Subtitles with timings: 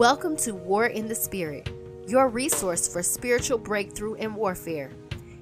[0.00, 1.68] Welcome to War in the Spirit,
[2.06, 4.90] your resource for spiritual breakthrough and warfare,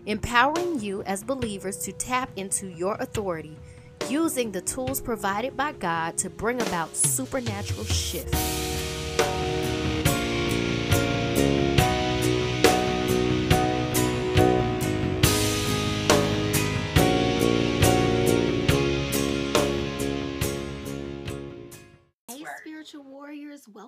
[0.06, 3.56] empowering you as believers to tap into your authority
[4.08, 8.34] using the tools provided by God to bring about supernatural shift.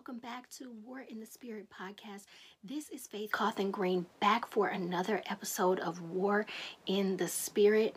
[0.01, 2.23] Welcome back to War in the Spirit podcast.
[2.65, 6.47] This is Faith Cawthon Green back for another episode of War
[6.87, 7.97] in the Spirit.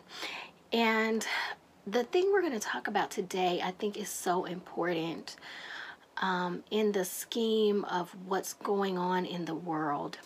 [0.70, 1.26] And
[1.86, 5.36] the thing we're going to talk about today, I think, is so important
[6.18, 10.18] um, in the scheme of what's going on in the world.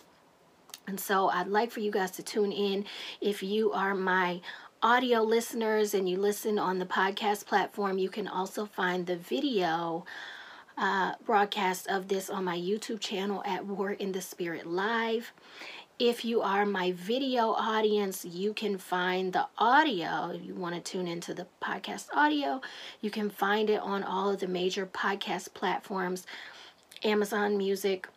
[0.85, 2.83] And so I'd like for you guys to tune in
[3.21, 4.41] if you are my
[4.83, 10.03] audio listeners and you listen on the podcast platform, you can also find the video
[10.79, 15.33] uh, broadcast of this on my YouTube channel at War in the Spirit Live.
[15.99, 20.31] If you are my video audience, you can find the audio.
[20.33, 22.61] If you want to tune into the podcast audio,
[23.01, 26.25] you can find it on all of the major podcast platforms
[27.03, 28.07] Amazon Music,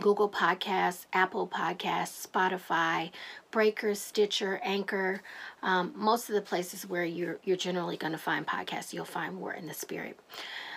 [0.00, 3.10] Google Podcasts, Apple Podcasts, Spotify,
[3.50, 5.22] Breaker, Stitcher, Anchor.
[5.62, 9.38] Um, most of the places where you're, you're generally going to find podcasts, you'll find
[9.38, 10.18] War in the Spirit.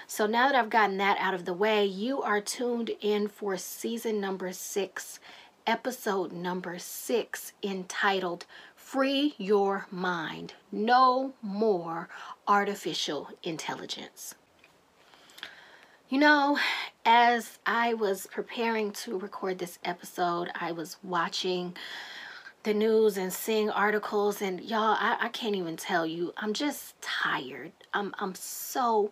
[0.08, 3.58] So now that I've gotten that out of the way, you are tuned in for
[3.58, 5.20] season number six,
[5.66, 8.46] episode number six, entitled
[8.76, 12.08] Free Your Mind No More
[12.48, 14.36] Artificial Intelligence.
[16.08, 16.60] You know,
[17.04, 21.76] as I was preparing to record this episode, I was watching
[22.62, 27.00] the news and seeing articles and y'all I, I can't even tell you i'm just
[27.00, 29.12] tired i'm i'm so tired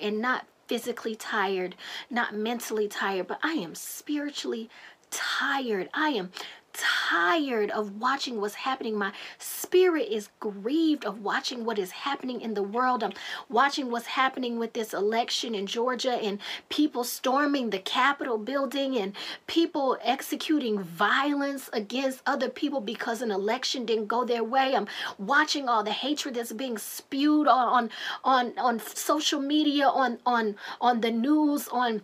[0.00, 1.76] and not physically tired,
[2.10, 4.68] not mentally tired, but I am spiritually
[5.10, 5.88] tired.
[5.94, 6.30] I am
[6.78, 8.96] tired of watching what's happening.
[8.96, 13.02] My spirit is grieved of watching what is happening in the world.
[13.02, 13.12] I'm
[13.48, 16.38] watching what's happening with this election in Georgia and
[16.68, 19.14] people storming the Capitol building and
[19.46, 24.74] people executing violence against other people because an election didn't go their way.
[24.74, 24.88] I'm
[25.18, 27.90] watching all the hatred that's being spewed on on
[28.24, 32.02] on, on social media, on on on the news, on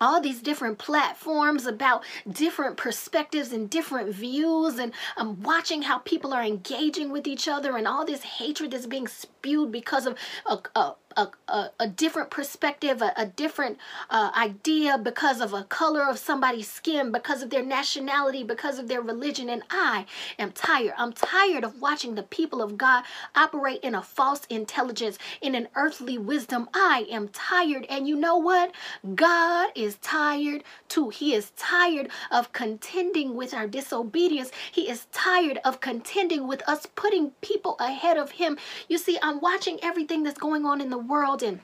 [0.00, 6.32] all these different platforms about different perspectives and different views and I'm watching how people
[6.32, 10.16] are engaging with each other and all this hatred that's being spewed because of
[10.46, 13.78] a, a, a, a, a different perspective, a, a different
[14.10, 18.86] uh, idea because of a color of somebody's skin, because of their nationality, because of
[18.86, 19.48] their religion.
[19.48, 20.06] And I
[20.38, 20.92] am tired.
[20.98, 23.04] I'm tired of watching the people of God
[23.34, 26.68] operate in a false intelligence, in an earthly wisdom.
[26.74, 27.86] I am tired.
[27.88, 28.72] And you know what?
[29.14, 31.08] God is tired too.
[31.08, 34.50] He is tired of contending with our disobedience.
[34.70, 38.58] He is tired of contending with us putting people ahead of Him.
[38.88, 41.60] You see, I'm watching everything that's going on in the world and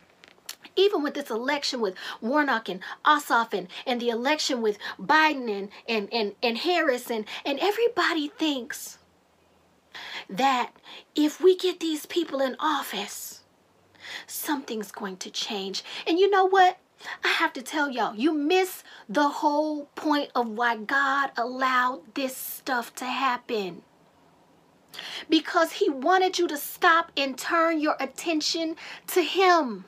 [0.74, 5.68] even with this election with Warnock and Ossoff and, and the election with Biden and,
[5.88, 8.98] and, and, and Harris and, and everybody thinks
[10.28, 10.72] that
[11.14, 13.42] if we get these people in office,
[14.26, 15.84] something's going to change.
[16.06, 16.78] And you know what?
[17.22, 22.36] I have to tell y'all, you miss the whole point of why God allowed this
[22.36, 23.82] stuff to happen
[25.28, 28.76] because he wanted you to stop and turn your attention
[29.08, 29.84] to him.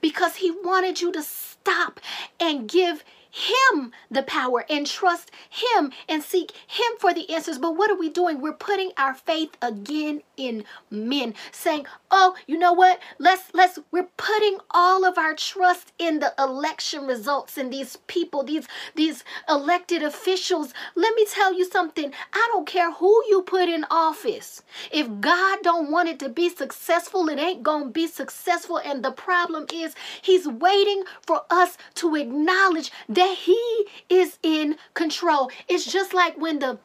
[0.00, 2.00] Because he wanted you to stop
[2.38, 7.58] and give him the power and trust Him and seek Him for the answers.
[7.58, 8.40] But what are we doing?
[8.40, 12.98] We're putting our faith again in men, saying, "Oh, you know what?
[13.18, 18.42] Let's let's we're putting all of our trust in the election results and these people,
[18.42, 20.74] these these elected officials.
[20.94, 22.12] Let me tell you something.
[22.32, 24.62] I don't care who you put in office.
[24.90, 28.78] If God don't want it to be successful, it ain't to be successful.
[28.78, 34.76] And the problem is He's waiting for us to acknowledge that that he is in
[34.94, 35.50] control.
[35.68, 36.78] It's just like when the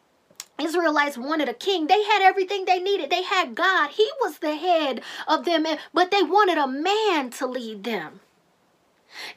[0.59, 1.87] Israelites wanted a king.
[1.87, 3.09] They had everything they needed.
[3.09, 3.91] They had God.
[3.91, 8.19] He was the head of them, but they wanted a man to lead them.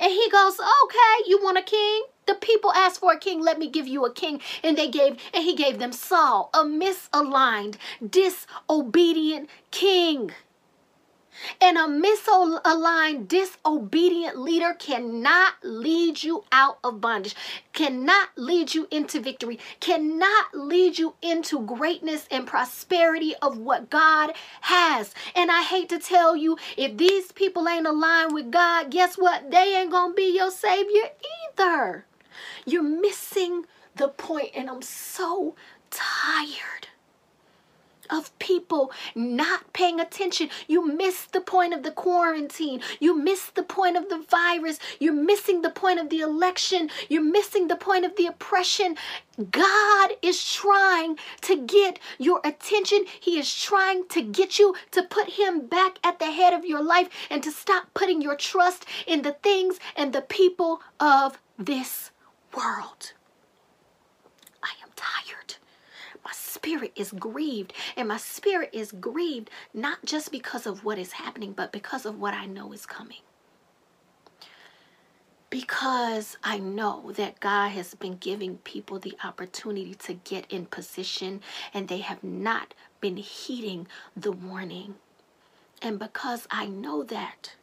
[0.00, 2.02] And he goes, Okay, you want a king?
[2.26, 3.40] The people asked for a king.
[3.40, 4.40] Let me give you a king.
[4.62, 10.32] And they gave, and he gave them Saul, a misaligned, disobedient king.
[11.60, 17.36] And a misaligned, disobedient leader cannot lead you out of bondage,
[17.72, 24.32] cannot lead you into victory, cannot lead you into greatness and prosperity of what God
[24.62, 25.14] has.
[25.34, 29.50] And I hate to tell you, if these people ain't aligned with God, guess what?
[29.50, 31.10] They ain't going to be your Savior
[31.58, 32.04] either.
[32.66, 33.64] You're missing
[33.96, 35.54] the point, and I'm so
[35.90, 36.88] tired
[38.10, 40.48] of people not paying attention.
[40.66, 42.80] You miss the point of the quarantine.
[43.00, 44.78] You miss the point of the virus.
[44.98, 46.90] You're missing the point of the election.
[47.08, 48.96] You're missing the point of the oppression.
[49.50, 53.04] God is trying to get your attention.
[53.20, 56.82] He is trying to get you to put Him back at the head of your
[56.82, 62.10] life and to stop putting your trust in the things and the people of this
[62.56, 63.12] world.
[64.62, 65.57] I am tired
[66.28, 67.72] my spirit is grieved.
[67.96, 72.20] And my spirit is grieved not just because of what is happening, but because of
[72.20, 73.22] what I know is coming.
[75.48, 81.40] Because I know that God has been giving people the opportunity to get in position
[81.72, 84.96] and they have not been heeding the warning.
[85.80, 87.54] And because I know that,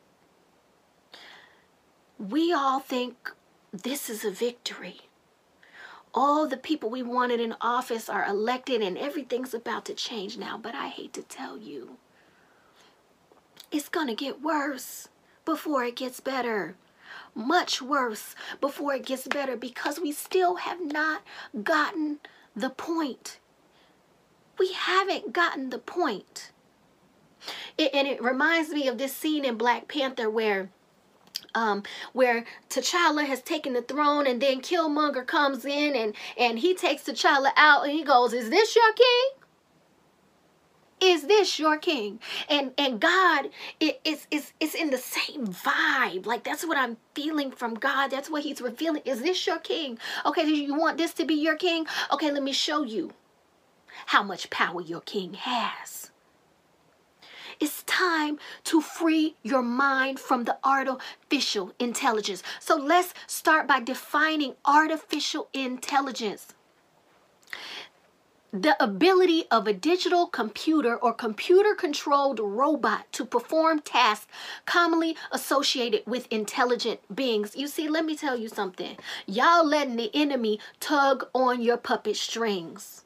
[2.18, 3.32] we all think
[3.72, 5.02] this is a victory
[6.16, 10.58] all the people we wanted in office are elected and everything's about to change now.
[10.58, 11.98] But I hate to tell you,
[13.70, 15.10] it's going to get worse
[15.44, 16.78] before it gets better.
[17.36, 21.22] Much worse before it gets better because we still have not
[21.64, 22.20] gotten
[22.56, 23.40] the point.
[24.58, 26.52] We haven't gotten the point.
[27.78, 30.70] It, and it reminds me of this scene in Black Panther where
[31.56, 36.76] um, where T'Challa has taken the throne and then Killmonger comes in and, and he
[36.76, 39.30] takes T'Challa out and he goes, is this your king?
[41.02, 42.20] Is this your king?
[42.50, 43.50] And and God
[43.82, 46.26] it is is in the same vibe.
[46.26, 48.08] Like that's what I'm feeling from God.
[48.08, 49.02] That's what he's revealing.
[49.04, 50.00] Is this your king?
[50.26, 51.86] Okay, do you want this to be your king?
[52.14, 53.12] Okay, let me show you
[54.08, 56.12] how much power your king has.
[57.60, 62.44] It's time to free your mind from the artificial intelligence.
[62.60, 66.54] So let's start by defining artificial intelligence
[68.62, 74.28] the ability of a digital computer or computer controlled robot to perform tasks
[74.66, 77.56] commonly associated with intelligent beings.
[77.56, 78.98] You see, let me tell you something.
[79.26, 83.05] Y'all letting the enemy tug on your puppet strings.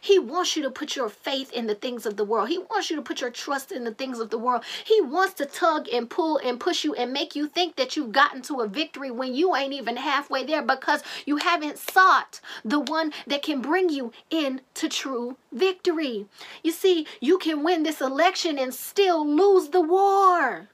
[0.00, 2.48] He wants you to put your faith in the things of the world.
[2.48, 4.64] He wants you to put your trust in the things of the world.
[4.84, 8.12] He wants to tug and pull and push you and make you think that you've
[8.12, 12.80] gotten to a victory when you ain't even halfway there because you haven't sought the
[12.80, 16.26] one that can bring you into true victory.
[16.62, 20.68] You see, you can win this election and still lose the war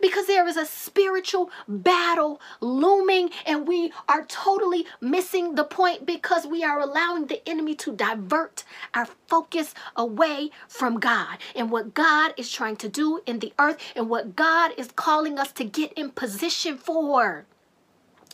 [0.00, 6.46] because there is a spiritual battle looming and we are totally missing the point because
[6.46, 8.64] we are allowing the enemy to divert
[8.94, 13.78] our focus away from God and what God is trying to do in the earth
[13.94, 17.46] and what God is calling us to get in position for.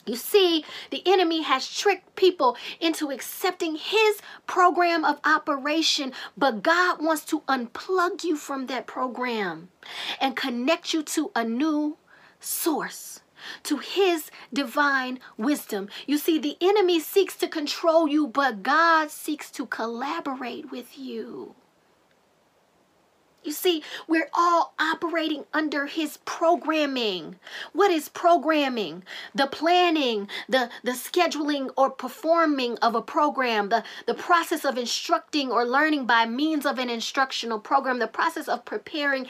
[0.04, 7.00] You see, the enemy has tricked people into accepting his program of operation, but God
[7.00, 9.69] wants to unplug you from that program
[10.20, 11.98] and connect you to a new
[12.41, 13.20] source.
[13.65, 15.88] To his divine wisdom.
[16.06, 21.56] You see, the enemy seeks to control you, but God seeks to collaborate with you.
[23.44, 27.37] You see, we're all operating under his programming.
[27.72, 29.03] What is programming?
[29.34, 35.51] The planning, the, the scheduling or performing of a program, the, the process of instructing
[35.51, 39.27] or learning by means of an instructional program, the process of preparing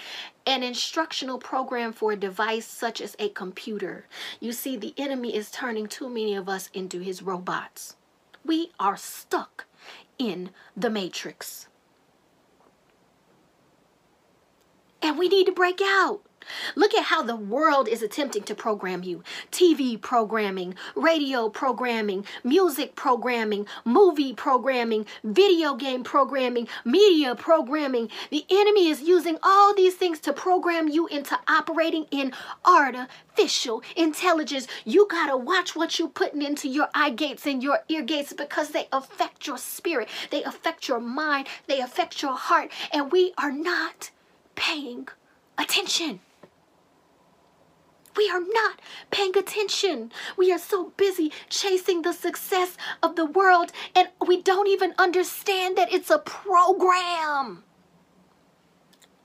[0.46, 4.06] an instructional program for a device such as a computer.
[4.40, 7.96] You see, the enemy is turning too many of us into his robots.
[8.44, 9.64] We are stuck
[10.18, 11.68] in the matrix.
[15.02, 16.22] And we need to break out.
[16.74, 22.96] Look at how the world is attempting to program you TV programming, radio programming, music
[22.96, 28.08] programming, movie programming, video game programming, media programming.
[28.30, 32.32] The enemy is using all these things to program you into operating in
[32.64, 34.66] artificial intelligence.
[34.84, 38.32] You got to watch what you're putting into your eye gates and your ear gates
[38.32, 43.32] because they affect your spirit, they affect your mind, they affect your heart, and we
[43.38, 44.10] are not
[44.54, 45.08] paying
[45.58, 46.20] attention.
[48.16, 48.80] We are not
[49.10, 50.12] paying attention.
[50.36, 55.76] We are so busy chasing the success of the world and we don't even understand
[55.78, 57.64] that it's a program.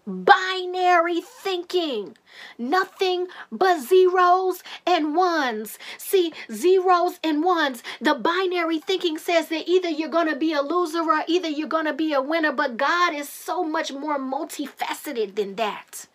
[0.08, 2.18] Binary thinking.
[2.58, 5.78] Nothing but zeros and ones.
[5.98, 7.84] See, zeros and ones.
[8.00, 11.68] The binary thinking says that either you're going to be a loser or either you're
[11.68, 16.08] going to be a winner, but God is so much more multifaceted than that.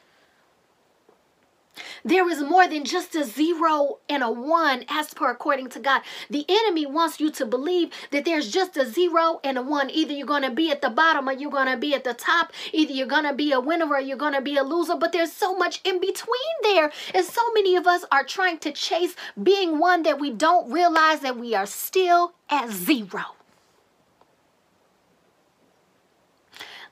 [2.04, 6.02] There is more than just a zero and a one, as per according to God.
[6.28, 9.88] The enemy wants you to believe that there's just a zero and a one.
[9.88, 12.14] Either you're going to be at the bottom or you're going to be at the
[12.14, 12.52] top.
[12.72, 14.96] Either you're going to be a winner or you're going to be a loser.
[14.96, 16.92] But there's so much in between there.
[17.14, 21.20] And so many of us are trying to chase being one that we don't realize
[21.20, 23.36] that we are still at zero.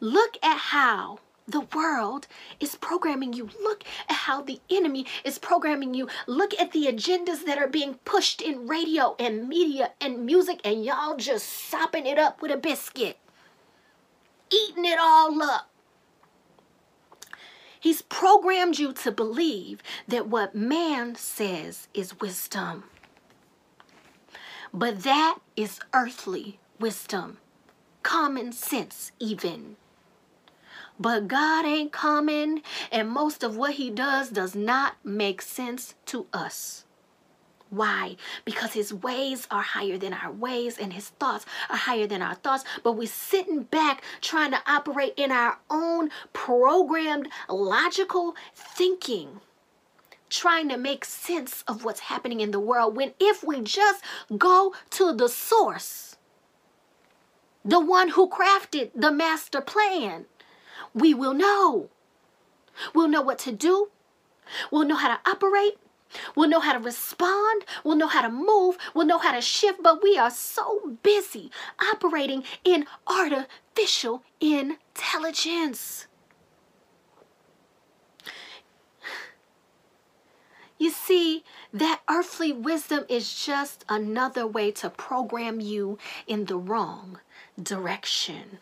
[0.00, 1.18] Look at how
[1.50, 2.26] the world
[2.58, 3.50] is programming you.
[3.62, 6.08] Look at how the enemy is programming you.
[6.26, 10.84] Look at the agendas that are being pushed in radio and media and music, and
[10.84, 13.18] y'all just sopping it up with a biscuit,
[14.50, 15.70] eating it all up.
[17.78, 22.84] He's programmed you to believe that what man says is wisdom.
[24.72, 27.38] But that is earthly wisdom,
[28.02, 29.76] common sense, even.
[31.00, 36.26] But God ain't coming, and most of what He does does not make sense to
[36.32, 36.84] us.
[37.70, 38.16] Why?
[38.44, 42.34] Because his ways are higher than our ways and his thoughts are higher than our
[42.34, 42.64] thoughts.
[42.82, 49.40] But we're sitting back trying to operate in our own programmed logical thinking,
[50.28, 52.96] trying to make sense of what's happening in the world.
[52.96, 54.02] When if we just
[54.36, 56.16] go to the source,
[57.64, 60.26] the one who crafted the master plan,
[60.94, 61.88] we will know.
[62.94, 63.88] We'll know what to do.
[64.70, 65.78] We'll know how to operate.
[66.34, 67.64] We'll know how to respond.
[67.84, 68.78] We'll know how to move.
[68.94, 69.82] We'll know how to shift.
[69.82, 71.50] But we are so busy
[71.92, 76.06] operating in artificial intelligence.
[80.78, 81.44] You see,
[81.74, 87.20] that earthly wisdom is just another way to program you in the wrong
[87.62, 88.58] direction.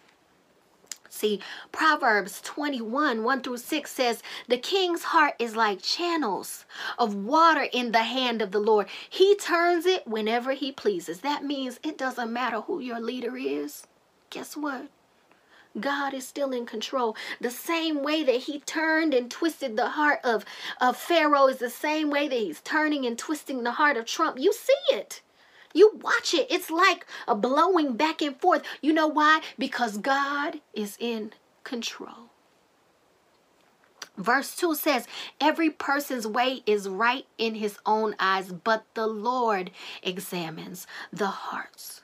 [1.19, 1.41] See,
[1.73, 6.65] Proverbs 21 1 through 6 says, The king's heart is like channels
[6.97, 8.87] of water in the hand of the Lord.
[9.11, 11.23] He turns it whenever he pleases.
[11.23, 13.85] That means it doesn't matter who your leader is.
[14.31, 14.87] Guess what?
[15.81, 17.17] God is still in control.
[17.41, 20.45] The same way that he turned and twisted the heart of,
[20.81, 24.39] of Pharaoh is the same way that he's turning and twisting the heart of Trump.
[24.39, 25.21] You see it.
[25.75, 26.47] You watch it.
[26.51, 28.63] It's like a blowing back and forth.
[28.81, 29.41] You know why?
[29.59, 31.33] Because God is in
[31.65, 32.31] control.
[34.17, 35.07] Verse 2 says,
[35.41, 39.71] Every person's way is right in his own eyes, but the Lord
[40.03, 42.03] examines the hearts.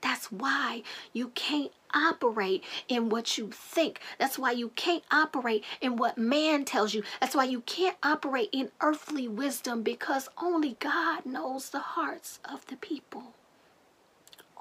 [0.00, 4.00] That's why you can't operate in what you think.
[4.18, 7.02] That's why you can't operate in what man tells you.
[7.20, 12.66] That's why you can't operate in earthly wisdom because only God knows the hearts of
[12.66, 13.34] the people.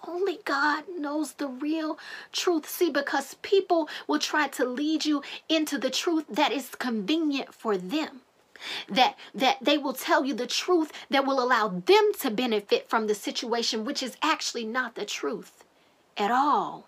[0.08, 2.00] Only God knows the real
[2.32, 2.68] truth.
[2.70, 7.78] See, because people will try to lead you into the truth that is convenient for
[7.78, 8.22] them
[8.90, 13.08] that that they will tell you the truth that will allow them to benefit from
[13.08, 15.64] the situation which is actually not the truth
[16.16, 16.88] at all.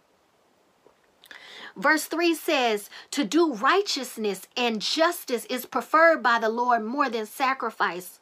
[1.75, 7.25] Verse 3 says to do righteousness and justice is preferred by the lord more than
[7.25, 8.19] sacrifice.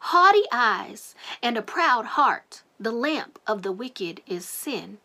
[0.00, 4.98] Haughty eyes and a proud heart the lamp of the wicked is sin.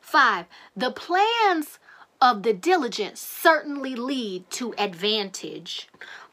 [0.00, 1.78] 5 the plans
[2.20, 5.88] of the diligent certainly lead to advantage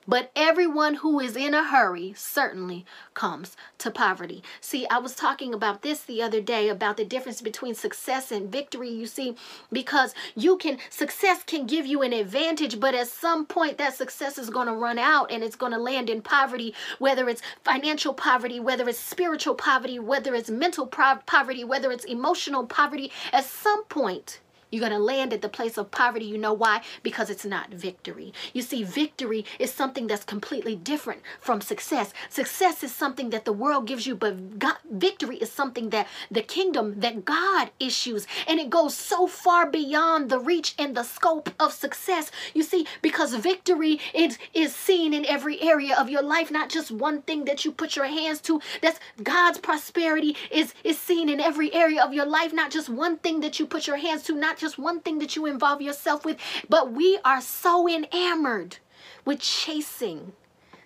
[0.08, 4.44] but everyone who is in a hurry certainly comes to poverty.
[4.60, 8.52] See, I was talking about this the other day about the difference between success and
[8.52, 8.90] victory.
[8.90, 9.36] You see,
[9.72, 14.38] because you can, success can give you an advantage, but at some point that success
[14.38, 18.14] is going to run out and it's going to land in poverty, whether it's financial
[18.14, 23.12] poverty, whether it's spiritual poverty, whether it's mental poverty, whether it's emotional poverty.
[23.32, 24.40] At some point,
[24.72, 26.26] you're going to land at the place of poverty.
[26.26, 26.82] You know why?
[27.04, 28.34] Because it's not victory.
[28.54, 32.14] You see, victory is something that's completely different from success.
[32.30, 36.42] Success is something that the world gives you, but God, victory is something that the
[36.42, 38.26] kingdom, that God issues.
[38.48, 42.32] And it goes so far beyond the reach and the scope of success.
[42.54, 46.92] You see, because victory is, is seen in every area of your life, not just
[46.92, 48.62] one thing that you put your hands to.
[48.82, 53.18] That's God's prosperity is, is seen in every area of your life, not just one
[53.18, 56.26] thing that you put your hands to, not just one thing that you involve yourself
[56.26, 56.38] with,
[56.70, 58.78] but we are so enamored
[59.26, 60.34] with chasing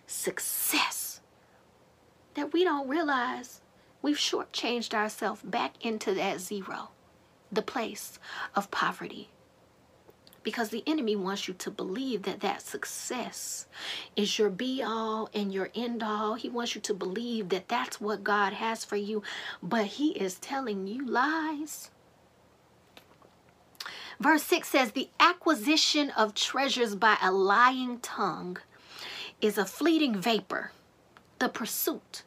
[0.07, 1.21] success
[2.35, 3.61] that we don't realize
[4.01, 6.89] we've shortchanged ourselves back into that zero,
[7.51, 8.19] the place
[8.55, 9.29] of poverty.
[10.43, 13.67] because the enemy wants you to believe that that success
[14.15, 16.35] is your be all and your end all.
[16.35, 19.23] He wants you to believe that that's what God has for you,
[19.63, 21.91] but he is telling you lies.
[24.19, 28.57] Verse 6 says, The acquisition of treasures by a lying tongue
[29.41, 30.71] is a fleeting vapor,
[31.39, 32.23] the pursuit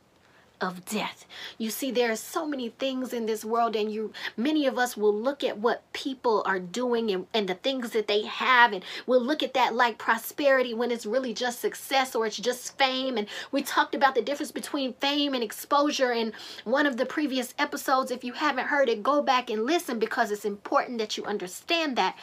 [0.61, 1.27] of death.
[1.57, 4.97] You see, there are so many things in this world, and you many of us
[4.97, 8.85] will look at what people are doing and, and the things that they have, and
[9.07, 13.17] we'll look at that like prosperity when it's really just success or it's just fame.
[13.17, 16.33] And we talked about the difference between fame and exposure in
[16.65, 18.11] one of the previous episodes.
[18.11, 21.97] If you haven't heard it, go back and listen because it's important that you understand
[21.97, 22.17] that.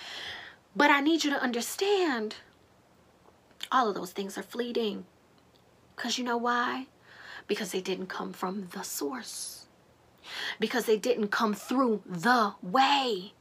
[0.76, 2.36] But I need you to understand
[3.72, 5.06] all of those things are fleeting.
[5.96, 6.88] Because you know why?
[7.48, 9.68] Because they didn't come from the source.
[10.60, 13.34] Because they didn't come through the way.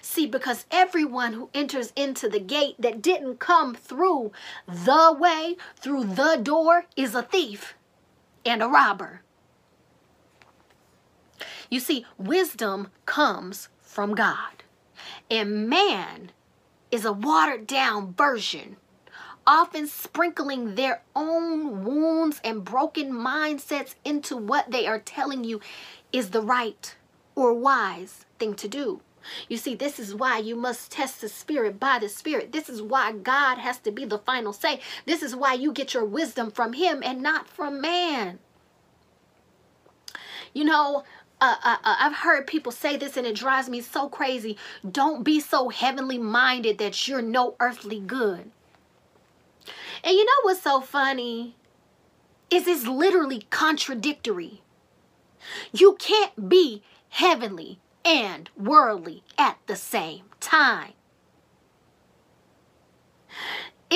[0.00, 4.32] See, because everyone who enters into the gate that didn't come through
[4.66, 7.74] the way, through the door, is a thief
[8.44, 9.22] and a robber.
[11.70, 14.62] You see, wisdom comes from God,
[15.30, 16.30] and man
[16.90, 18.76] is a watered down version
[19.46, 25.60] often sprinkling their own wounds and broken mindsets into what they are telling you
[26.12, 26.96] is the right
[27.34, 29.00] or wise thing to do.
[29.48, 32.52] You see, this is why you must test the spirit by the spirit.
[32.52, 34.80] This is why God has to be the final say.
[35.06, 38.38] This is why you get your wisdom from Him and not from man.
[40.52, 41.04] You know,
[41.40, 44.56] uh, uh, uh, I've heard people say this and it drives me so crazy.
[44.88, 48.50] Don't be so heavenly minded that you're no earthly good.
[50.02, 51.56] And you know what's so funny?
[52.50, 54.62] Is it's literally contradictory.
[55.72, 60.92] You can't be heavenly and worldly at the same time.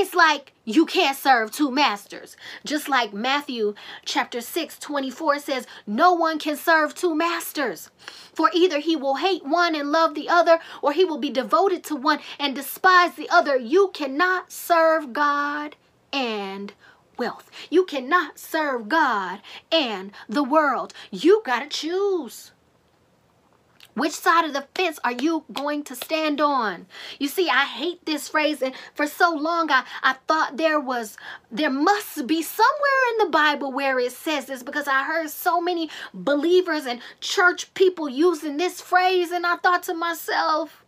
[0.01, 2.37] It's like you can't serve two masters.
[2.65, 7.91] Just like Matthew chapter 6, 24 says, No one can serve two masters.
[8.33, 11.83] For either he will hate one and love the other, or he will be devoted
[11.83, 13.57] to one and despise the other.
[13.57, 15.75] You cannot serve God
[16.13, 16.75] and
[17.17, 17.51] wealth.
[17.69, 19.41] You cannot serve God
[19.73, 20.95] and the world.
[21.11, 22.53] You got to choose.
[23.99, 26.87] Which side of the fence are you going to stand on?
[27.19, 31.17] You see, I hate this phrase, and for so long I, I thought there was,
[31.51, 35.61] there must be somewhere in the Bible where it says this because I heard so
[35.61, 40.85] many believers and church people using this phrase, and I thought to myself,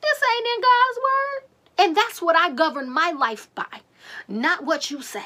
[0.00, 1.50] this ain't in God's word.
[1.78, 3.80] And that's what I govern my life by,
[4.28, 5.24] not what you say.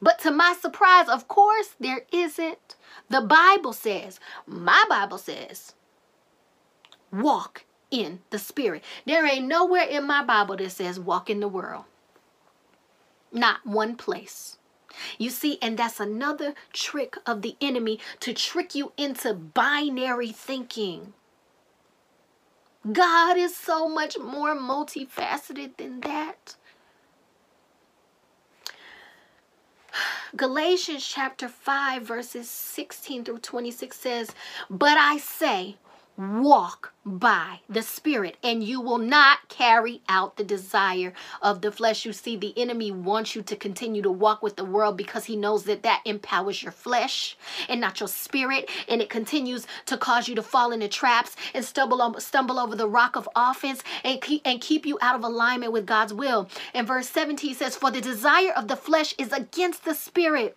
[0.00, 2.76] But to my surprise, of course, there isn't.
[3.10, 5.74] The Bible says, my Bible says,
[7.12, 8.82] walk in the Spirit.
[9.06, 11.84] There ain't nowhere in my Bible that says walk in the world.
[13.32, 14.58] Not one place.
[15.18, 21.14] You see, and that's another trick of the enemy to trick you into binary thinking.
[22.90, 26.56] God is so much more multifaceted than that.
[30.36, 34.30] Galatians chapter 5, verses 16 through 26 says,
[34.70, 35.76] But I say,
[36.16, 42.04] walk by the Spirit, and you will not carry out the desire of the flesh.
[42.04, 45.36] You see, the enemy wants you to continue to walk with the world because he
[45.36, 47.36] knows that that empowers your flesh
[47.68, 51.64] and not your spirit, and it continues to cause you to fall into traps and
[51.64, 55.24] stumble on, stumble over the rock of offense and keep, and keep you out of
[55.24, 56.48] alignment with God's will.
[56.72, 60.56] And verse 17 says, For the desire of the flesh is against the spirit,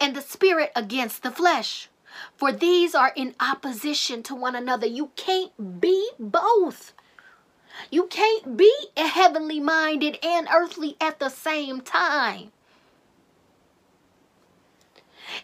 [0.00, 1.88] and the spirit against the flesh
[2.36, 4.86] for these are in opposition to one another.
[4.86, 6.92] You can't be both.
[7.90, 12.52] You can't be heavenly minded and earthly at the same time.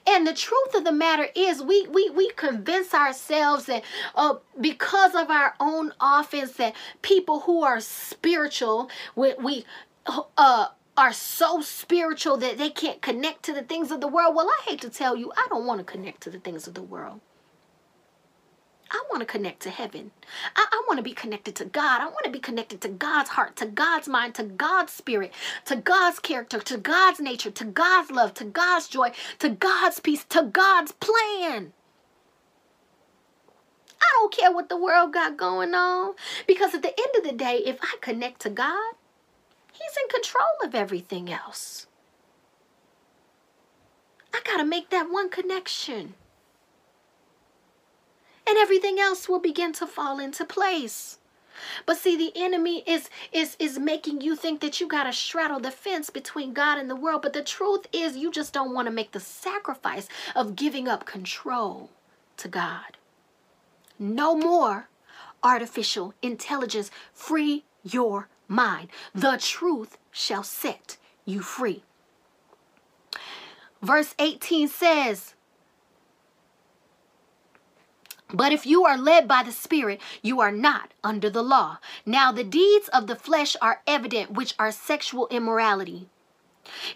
[0.07, 5.14] And the truth of the matter is, we we we convince ourselves that uh, because
[5.14, 9.64] of our own offense, that people who are spiritual, we, we
[10.37, 14.34] uh, are so spiritual that they can't connect to the things of the world.
[14.34, 16.74] Well, I hate to tell you, I don't want to connect to the things of
[16.74, 17.20] the world.
[18.90, 20.11] I want to connect to heaven.
[20.56, 22.00] I, I, want to be connected to God.
[22.00, 25.32] I want to be connected to God's heart, to God's mind, to God's spirit,
[25.66, 30.24] to God's character, to God's nature, to God's love, to God's joy, to God's peace,
[30.30, 31.74] to God's plan.
[34.00, 36.14] I don't care what the world got going on
[36.46, 38.94] because at the end of the day, if I connect to God,
[39.79, 41.87] He's in control of everything else.
[44.35, 46.14] I got to make that one connection.
[48.47, 51.19] And everything else will begin to fall into place.
[51.87, 55.73] But see, the enemy is is is making you think that you gotta straddle the
[55.73, 57.23] fence between God and the world.
[57.23, 61.05] But the truth is you just don't want to make the sacrifice of giving up
[61.05, 61.91] control
[62.37, 62.97] to God.
[63.99, 64.88] No more
[65.43, 66.91] artificial intelligence.
[67.12, 68.88] Free your mind.
[69.14, 71.84] The truth shall set you free.
[73.80, 75.34] Verse 18 says,
[78.32, 81.78] but if you are led by the Spirit, you are not under the law.
[82.04, 86.08] Now, the deeds of the flesh are evident, which are sexual immorality,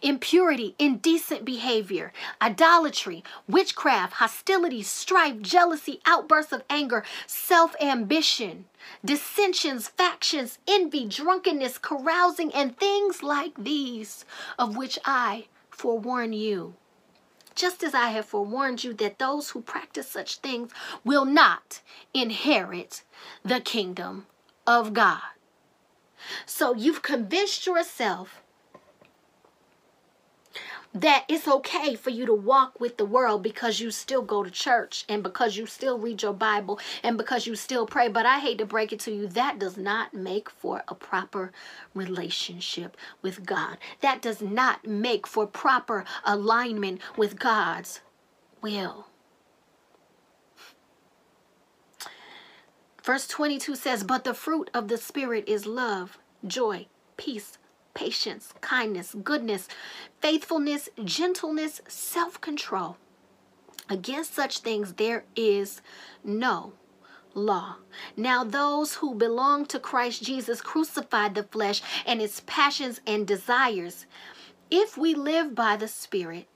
[0.03, 8.67] impurity, indecent behavior, idolatry, witchcraft, hostility, strife, jealousy, outbursts of anger, self ambition,
[9.05, 14.25] dissensions, factions, envy, drunkenness, carousing, and things like these,
[14.59, 16.75] of which I forewarn you
[17.55, 20.73] just as I have forewarned you that those who practice such things
[21.05, 21.81] will not
[22.15, 23.03] inherit
[23.45, 24.27] the kingdom
[24.67, 25.21] of God.
[26.47, 28.42] So you've convinced yourself
[30.95, 34.51] that it's okay for you to walk with the world because you still go to
[34.51, 38.09] church and because you still read your Bible and because you still pray.
[38.09, 41.53] But I hate to break it to you, that does not make for a proper
[41.95, 43.79] relationship with God.
[44.01, 48.01] That does not make for proper alignment with God's
[48.61, 49.07] will.
[53.03, 57.59] Verse 22 says, But the fruit of the Spirit is love, joy, peace,
[57.95, 59.69] patience, kindness, goodness,
[60.21, 62.97] faithfulness, gentleness, self control.
[63.89, 65.83] Against such things there is
[66.25, 66.73] no
[67.35, 67.77] law.
[68.17, 74.07] Now, those who belong to Christ Jesus crucified the flesh and its passions and desires.
[74.71, 76.49] If we live by the Spirit,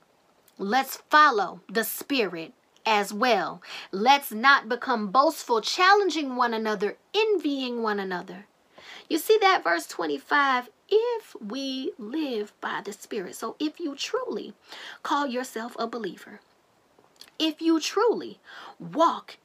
[0.59, 2.53] let's follow the Spirit
[2.87, 3.61] as well.
[3.91, 8.47] Let's not become boastful, challenging one another, envying one another.
[9.09, 13.37] You see that verse 25 if we live by the Spirit.
[13.37, 14.55] So if you truly
[15.03, 16.41] call yourself a believer,
[17.39, 18.39] if you truly
[18.79, 19.39] walk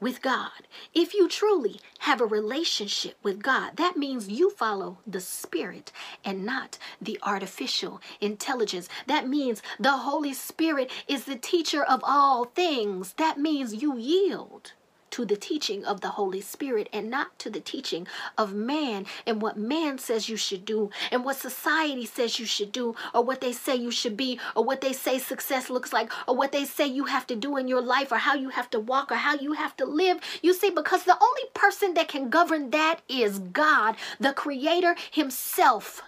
[0.00, 5.20] with God, if you truly have a relationship with God, that means you follow the
[5.20, 5.90] Spirit
[6.24, 8.88] and not the artificial intelligence.
[9.06, 13.14] That means the Holy Spirit is the teacher of all things.
[13.14, 14.72] That means you yield
[15.10, 19.42] to the teaching of the Holy Spirit and not to the teaching of man and
[19.42, 23.40] what man says you should do and what society says you should do or what
[23.40, 26.64] they say you should be or what they say success looks like or what they
[26.64, 29.16] say you have to do in your life or how you have to walk or
[29.16, 30.18] how you have to live.
[30.42, 36.02] You see, because the only person that can govern that is God, the Creator Himself.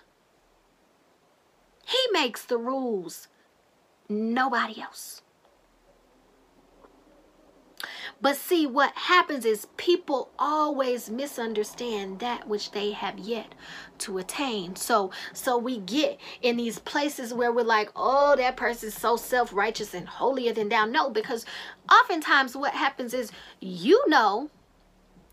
[1.86, 3.28] He makes the rules,
[4.08, 5.22] nobody else.
[8.22, 13.54] But see, what happens is people always misunderstand that which they have yet
[13.98, 14.76] to attain.
[14.76, 19.94] So, so we get in these places where we're like, oh, that person's so self-righteous
[19.94, 20.84] and holier than thou.
[20.84, 21.46] No, because
[21.90, 24.50] oftentimes what happens is you know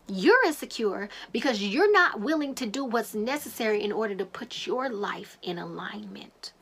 [0.08, 4.88] you're insecure because you're not willing to do what's necessary in order to put your
[4.88, 6.52] life in alignment.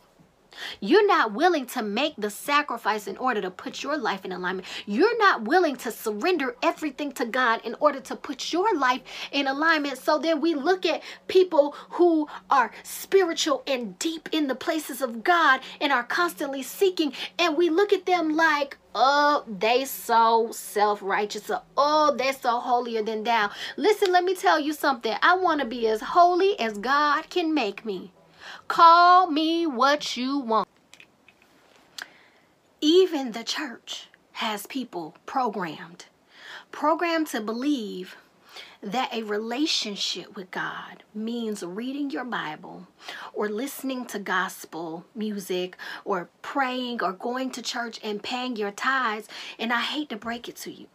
[0.80, 4.68] You're not willing to make the sacrifice in order to put your life in alignment.
[4.86, 9.46] You're not willing to surrender everything to God in order to put your life in
[9.46, 9.98] alignment.
[9.98, 15.22] So then we look at people who are spiritual and deep in the places of
[15.24, 21.50] God and are constantly seeking, and we look at them like, Oh, they so self-righteous.
[21.76, 23.50] Oh, they're so holier than thou.
[23.76, 25.14] Listen, let me tell you something.
[25.20, 28.14] I want to be as holy as God can make me.
[28.68, 30.68] Call me what you want.
[32.80, 36.06] Even the church has people programmed,
[36.72, 38.16] programmed to believe
[38.82, 42.88] that a relationship with God means reading your Bible
[43.32, 49.28] or listening to gospel music or praying or going to church and paying your tithes.
[49.58, 50.86] And I hate to break it to you.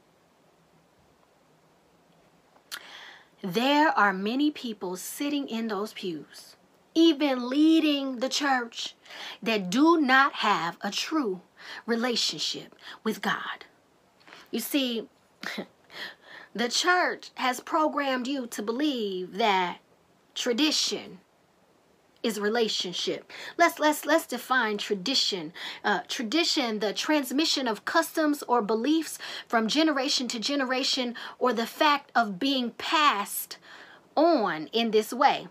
[3.41, 6.57] There are many people sitting in those pews
[6.93, 8.95] even leading the church
[9.41, 11.41] that do not have a true
[11.85, 13.65] relationship with God.
[14.49, 15.07] You see,
[16.53, 19.79] the church has programmed you to believe that
[20.35, 21.19] tradition
[22.23, 23.31] is relationship.
[23.57, 25.53] Let's let's let's define tradition.
[25.83, 32.11] Uh, tradition, the transmission of customs or beliefs from generation to generation, or the fact
[32.15, 33.57] of being passed
[34.15, 35.47] on in this way.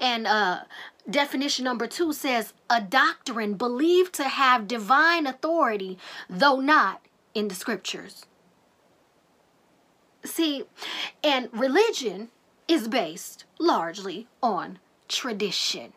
[0.00, 0.60] And uh,
[1.08, 7.02] definition number two says a doctrine believed to have divine authority, though not
[7.34, 8.26] in the scriptures.
[10.24, 10.64] See,
[11.22, 12.28] and religion
[12.66, 15.94] is based largely on tradition.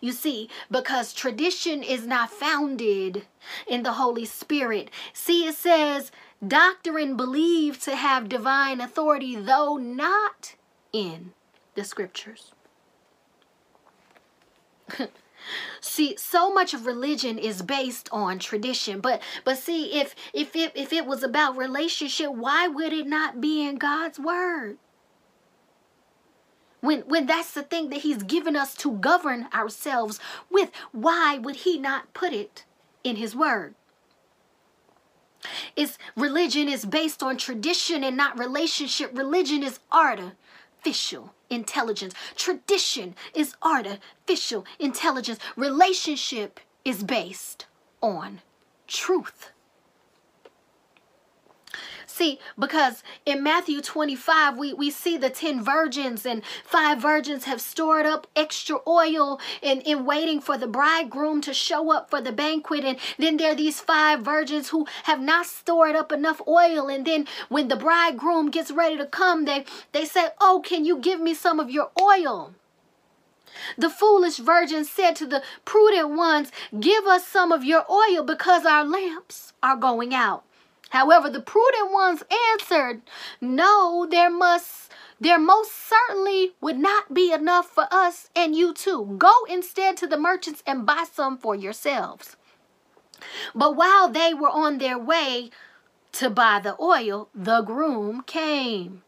[0.00, 3.26] You see, because tradition is not founded
[3.66, 4.90] in the Holy Spirit.
[5.12, 6.12] See, it says,
[6.46, 10.54] doctrine believed to have divine authority, though not
[10.92, 11.32] in
[11.74, 12.52] the scriptures.
[15.80, 20.72] see so much of religion is based on tradition but but see if if it
[20.74, 24.78] if it was about relationship why would it not be in god's word?
[26.80, 30.20] When when that's the thing that he's given us to govern ourselves
[30.50, 32.64] with why would he not put it
[33.02, 33.74] in his word?
[35.76, 39.16] Is religion is based on tradition and not relationship.
[39.16, 42.14] Religion is artificial intelligence.
[42.36, 45.38] Tradition is artificial intelligence.
[45.56, 47.66] Relationship is based
[48.02, 48.40] on
[48.86, 49.50] truth
[52.16, 57.60] See, because in Matthew 25, we, we see the 10 virgins, and five virgins have
[57.60, 62.30] stored up extra oil in, in waiting for the bridegroom to show up for the
[62.30, 62.84] banquet.
[62.84, 66.88] And then there are these five virgins who have not stored up enough oil.
[66.88, 70.98] And then when the bridegroom gets ready to come, they, they say, Oh, can you
[70.98, 72.54] give me some of your oil?
[73.76, 78.64] The foolish virgin said to the prudent ones, Give us some of your oil because
[78.64, 80.44] our lamps are going out.
[80.94, 83.02] However, the prudent ones answered,
[83.40, 89.16] No, there must there most certainly would not be enough for us and you too.
[89.18, 92.36] Go instead to the merchants and buy some for yourselves.
[93.56, 95.50] But while they were on their way
[96.12, 99.02] to buy the oil, the groom came.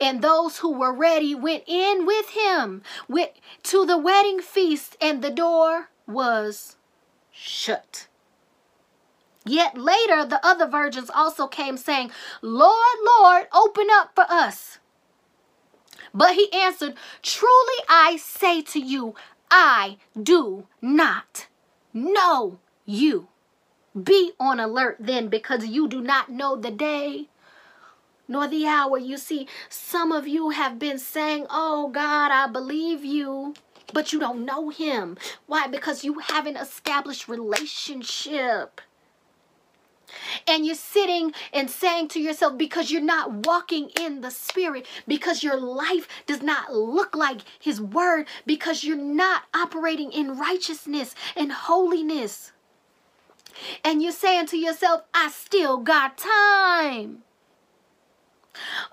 [0.00, 3.32] And those who were ready went in with him went
[3.64, 6.76] to the wedding feast, and the door was
[7.30, 8.07] shut.
[9.48, 12.10] Yet later, the other virgins also came, saying,
[12.42, 14.78] Lord, Lord, open up for us.
[16.12, 19.14] But he answered, Truly I say to you,
[19.50, 21.46] I do not
[21.94, 23.28] know you.
[24.00, 27.28] Be on alert then, because you do not know the day
[28.28, 28.98] nor the hour.
[28.98, 33.54] You see, some of you have been saying, Oh God, I believe you,
[33.94, 35.16] but you don't know him.
[35.46, 35.66] Why?
[35.66, 38.82] Because you haven't established relationship.
[40.46, 45.42] And you're sitting and saying to yourself, because you're not walking in the Spirit, because
[45.42, 51.52] your life does not look like His Word, because you're not operating in righteousness and
[51.52, 52.52] holiness.
[53.84, 57.22] And you're saying to yourself, I still got time.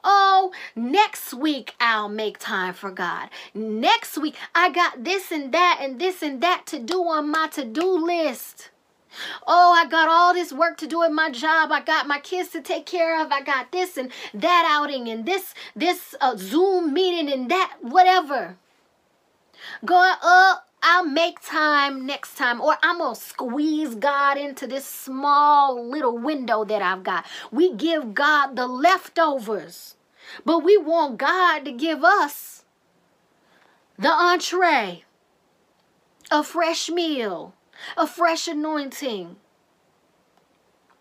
[0.04, 3.30] Oh, next week I'll make time for God.
[3.54, 7.48] Next week I got this and that and this and that to do on my
[7.54, 8.70] to do list.
[9.48, 11.72] Oh, I got all this work to do at my job.
[11.72, 13.32] I got my kids to take care of.
[13.32, 18.58] I got this and that outing and this this uh, Zoom meeting and that whatever.
[19.84, 25.84] Going up, I'll make time next time, or I'm gonna squeeze God into this small
[25.84, 27.26] little window that I've got.
[27.52, 29.96] We give God the leftovers,
[30.46, 32.66] but we want God to give us
[33.98, 35.06] the entree,
[36.30, 37.54] a fresh meal
[37.98, 39.38] a fresh anointing.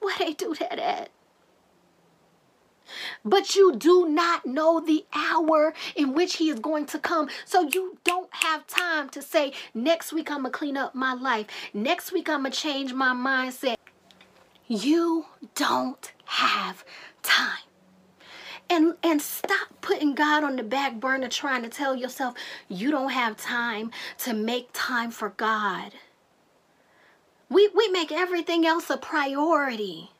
[0.01, 1.11] Where they do that at?
[3.25, 7.29] But you do not know the hour in which he is going to come.
[7.45, 11.15] So you don't have time to say, next week I'm going to clean up my
[11.15, 11.47] life.
[11.73, 13.77] Next week I'm going to change my mindset.
[14.67, 16.85] You don't have
[17.23, 17.59] time.
[18.71, 22.35] And, and stop putting God on the back burner trying to tell yourself
[22.69, 25.93] you don't have time to make time for God.
[27.49, 30.11] We, we make everything else a priority.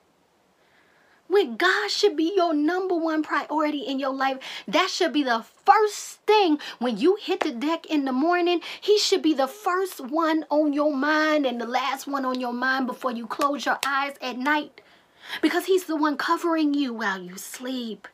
[1.27, 5.45] When God should be your number one priority in your life, that should be the
[5.65, 8.61] first thing when you hit the deck in the morning.
[8.81, 12.53] He should be the first one on your mind and the last one on your
[12.53, 14.83] mind before you close your eyes at night.
[15.41, 18.07] Because He's the one covering you while you sleep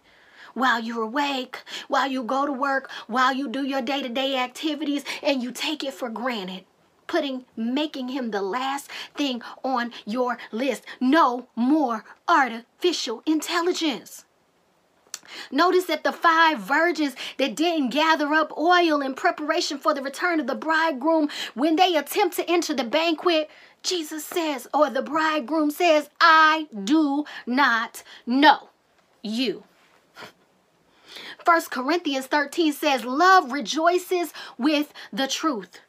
[0.52, 4.36] while you're awake, while you go to work, while you do your day to day
[4.36, 6.64] activities, and you take it for granted
[7.10, 10.84] putting making him the last thing on your list.
[11.00, 14.24] No more artificial intelligence.
[15.50, 20.38] Notice that the five virgins that didn't gather up oil in preparation for the return
[20.38, 23.50] of the bridegroom, when they attempt to enter the banquet,
[23.82, 28.68] Jesus says, or the bridegroom says, I do not know
[29.22, 29.64] you.
[31.44, 35.80] First Corinthians 13 says, Love rejoices with the truth.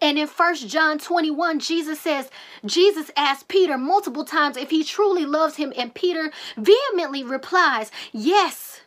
[0.00, 2.30] And in First John 21, Jesus says,
[2.64, 8.80] Jesus asked Peter multiple times if he truly loves him, and Peter vehemently replies, Yes,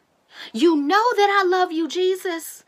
[0.51, 2.63] you know that I love you, Jesus.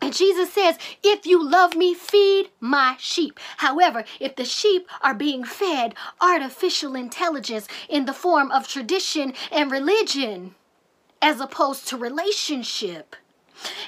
[0.00, 3.40] And Jesus says, If you love me, feed my sheep.
[3.58, 9.70] However, if the sheep are being fed artificial intelligence in the form of tradition and
[9.70, 10.54] religion,
[11.20, 13.16] as opposed to relationship,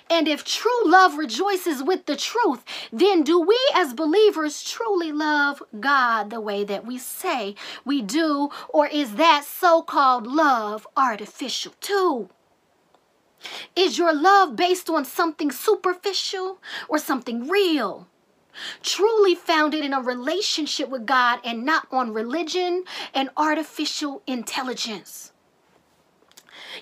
[0.08, 5.62] and if true love rejoices with the truth, then do we as believers truly love
[5.78, 7.54] God the way that we say
[7.84, 8.50] we do?
[8.68, 12.28] Or is that so called love artificial too?
[13.74, 18.08] Is your love based on something superficial or something real?
[18.82, 25.32] Truly founded in a relationship with God and not on religion and artificial intelligence.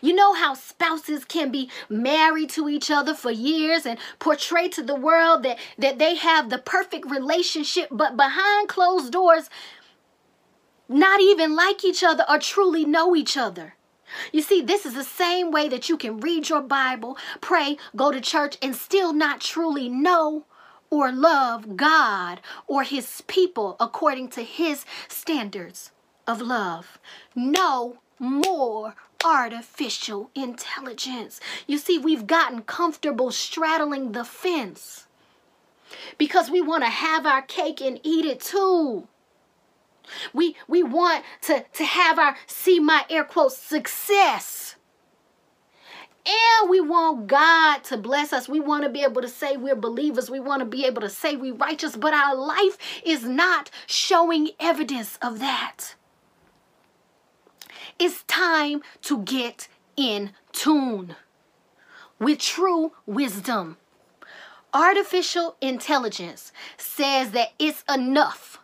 [0.01, 4.83] You know how spouses can be married to each other for years and portray to
[4.83, 9.51] the world that, that they have the perfect relationship, but behind closed doors,
[10.89, 13.75] not even like each other or truly know each other.
[14.33, 18.11] You see, this is the same way that you can read your Bible, pray, go
[18.11, 20.47] to church, and still not truly know
[20.91, 25.91] or love God or His people according to His standards
[26.27, 26.99] of love.
[27.35, 31.41] No more artificial intelligence.
[31.67, 35.07] You see, we've gotten comfortable straddling the fence
[36.19, 39.09] because we want to have our cake and eat it too.
[40.33, 44.77] We we want to, to have our see my air quotes success.
[46.25, 48.49] And we want God to bless us.
[48.49, 50.31] We want to be able to say we're believers.
[50.31, 54.51] We want to be able to say we're righteous, but our life is not showing
[54.61, 55.95] evidence of that.
[57.99, 61.17] It's time to get in tune
[62.21, 63.77] with true wisdom.
[64.73, 68.61] Artificial intelligence says that it's enough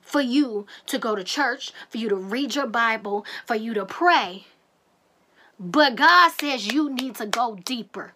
[0.00, 3.84] for you to go to church, for you to read your Bible, for you to
[3.84, 4.46] pray.
[5.58, 8.12] But God says you need to go deeper.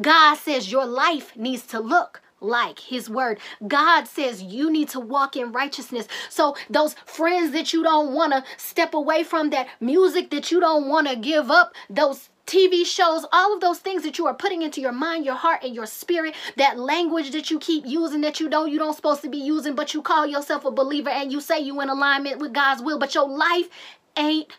[0.00, 3.38] God says your life needs to look like his word.
[3.66, 6.06] God says you need to walk in righteousness.
[6.28, 10.60] So those friends that you don't want to step away from, that music that you
[10.60, 14.34] don't want to give up, those TV shows, all of those things that you are
[14.34, 18.20] putting into your mind, your heart, and your spirit, that language that you keep using
[18.20, 21.10] that you know you don't supposed to be using, but you call yourself a believer
[21.10, 23.68] and you say you in alignment with God's will, but your life
[24.16, 24.52] ain't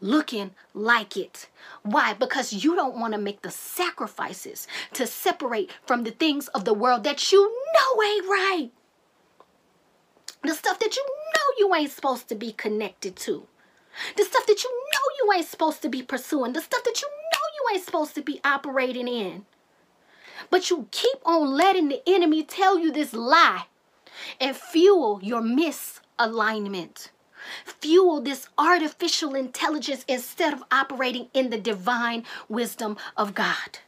[0.00, 1.48] looking like it.
[1.82, 2.14] Why?
[2.14, 6.74] Because you don't want to make the sacrifices to separate from the things of the
[6.74, 7.42] world that you
[7.74, 8.70] know ain't right.
[10.42, 11.04] The stuff that you
[11.34, 13.46] know you ain't supposed to be connected to.
[14.16, 16.52] The stuff that you know you ain't supposed to be pursuing.
[16.52, 19.46] The stuff that you know you ain't supposed to be operating in.
[20.50, 23.66] But you keep on letting the enemy tell you this lie
[24.40, 27.08] and fuel your misalignment.
[27.80, 33.78] Fuel this artificial intelligence instead of operating in the divine wisdom of God.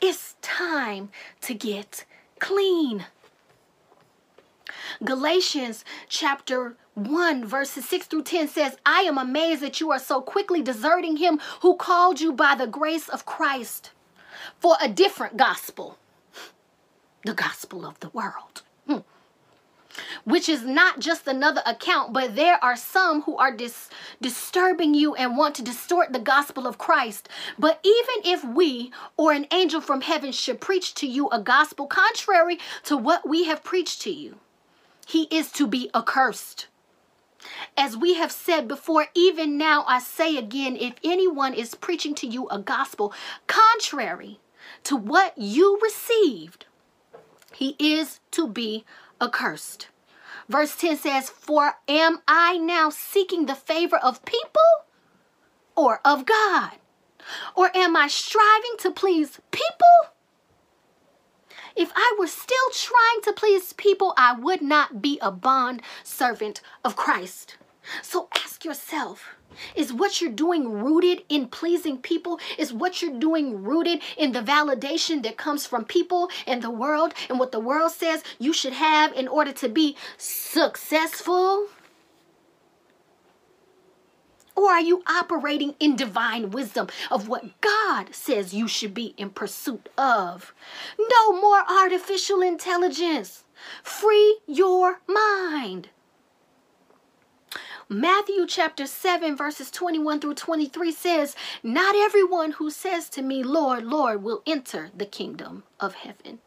[0.00, 1.10] It's time
[1.42, 2.04] to get
[2.38, 3.06] clean.
[5.02, 10.20] Galatians chapter 1 verses 6 through 10 says, I am amazed that you are so
[10.20, 13.90] quickly deserting him who called you by the grace of Christ
[14.58, 15.98] for a different gospel,
[17.24, 18.62] the gospel of the world.
[20.24, 23.88] Which is not just another account, but there are some who are dis-
[24.20, 27.28] disturbing you and want to distort the gospel of Christ.
[27.58, 31.86] But even if we or an angel from heaven should preach to you a gospel
[31.86, 34.36] contrary to what we have preached to you,
[35.06, 36.66] he is to be accursed.
[37.76, 42.26] As we have said before, even now I say again if anyone is preaching to
[42.26, 43.12] you a gospel
[43.46, 44.40] contrary
[44.84, 46.66] to what you received,
[47.52, 49.05] he is to be accursed.
[50.48, 54.62] Verse 10 says, For am I now seeking the favor of people
[55.74, 56.72] or of God?
[57.54, 60.12] Or am I striving to please people
[61.76, 66.62] if I were still trying to please people, I would not be a bond servant
[66.82, 67.58] of Christ.
[68.02, 69.36] So ask yourself,
[69.74, 72.40] is what you're doing rooted in pleasing people?
[72.58, 77.14] Is what you're doing rooted in the validation that comes from people and the world
[77.28, 81.68] and what the world says you should have in order to be successful?
[84.56, 89.30] Or are you operating in divine wisdom of what God says you should be in
[89.30, 90.54] pursuit of?
[90.98, 93.44] No more artificial intelligence.
[93.82, 95.90] Free your mind.
[97.88, 103.84] Matthew chapter 7, verses 21 through 23 says, Not everyone who says to me, Lord,
[103.84, 106.40] Lord, will enter the kingdom of heaven,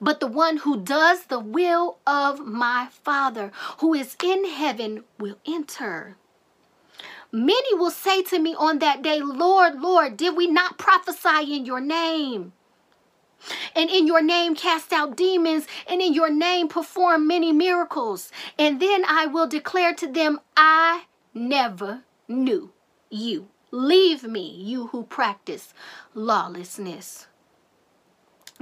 [0.00, 5.38] but the one who does the will of my Father who is in heaven will
[5.46, 6.16] enter.
[7.30, 11.64] Many will say to me on that day, Lord, Lord, did we not prophesy in
[11.64, 12.52] your name?
[13.74, 18.30] And in your name cast out demons, and in your name perform many miracles.
[18.58, 22.72] And then I will declare to them, I never knew
[23.10, 23.48] you.
[23.70, 25.72] Leave me, you who practice
[26.14, 27.26] lawlessness.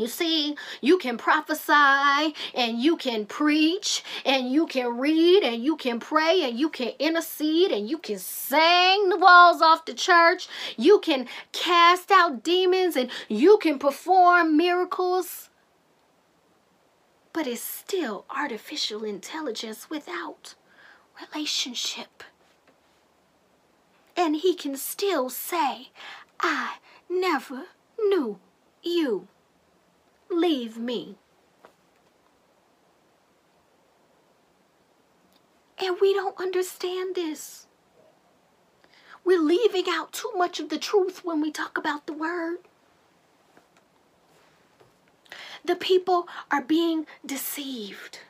[0.01, 5.77] You see, you can prophesy and you can preach and you can read and you
[5.77, 10.49] can pray and you can intercede and you can sing the walls off the church.
[10.79, 15.51] You can cast out demons and you can perform miracles.
[17.35, 20.55] But it's still artificial intelligence without
[21.21, 22.25] relationship.
[24.17, 25.91] And he can still say,
[26.41, 26.77] I
[27.11, 27.67] never
[27.99, 28.39] knew
[28.83, 29.29] you
[30.31, 31.17] leave me.
[35.83, 37.67] And we don't understand this.
[39.25, 42.59] We're leaving out too much of the truth when we talk about the word.
[45.65, 48.21] The people are being deceived.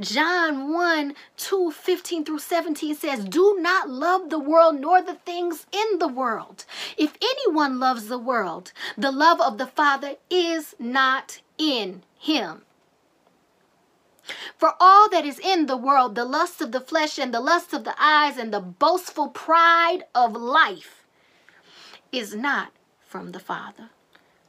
[0.00, 5.66] John 1 2 15 through 17 says, Do not love the world nor the things
[5.72, 6.64] in the world.
[6.96, 12.62] If anyone loves the world, the love of the Father is not in him.
[14.56, 17.72] For all that is in the world, the lust of the flesh and the lust
[17.72, 21.04] of the eyes and the boastful pride of life,
[22.10, 23.90] is not from the Father,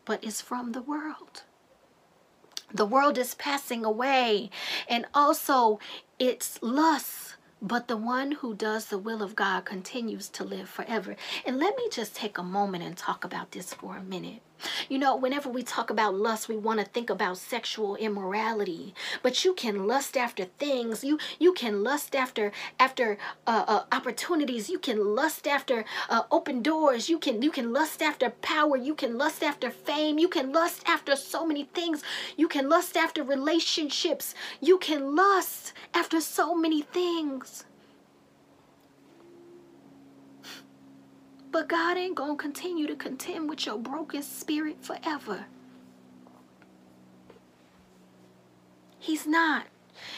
[0.05, 1.43] but is from the world.
[2.75, 4.49] The world is passing away,
[4.89, 5.79] and also
[6.19, 11.15] its lusts, but the one who does the will of God continues to live forever.
[11.45, 14.41] And let me just take a moment and talk about this for a minute.
[14.89, 18.93] You know, whenever we talk about lust, we want to think about sexual immorality.
[19.21, 21.03] But you can lust after things.
[21.03, 24.69] You you can lust after after uh, uh, opportunities.
[24.69, 27.09] You can lust after uh, open doors.
[27.09, 28.77] You can you can lust after power.
[28.77, 30.19] You can lust after fame.
[30.19, 32.03] You can lust after so many things.
[32.37, 34.35] You can lust after relationships.
[34.61, 37.65] You can lust after so many things.
[41.55, 45.45] But God ain't going to continue to contend with your broken spirit forever.
[48.99, 49.67] He's not.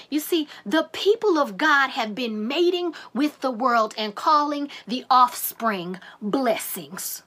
[0.10, 5.06] You see, the people of God have been mating with the world and calling the
[5.12, 7.22] offspring blessings.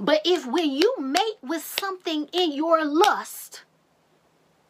[0.00, 3.64] But if when you mate with something in your lust,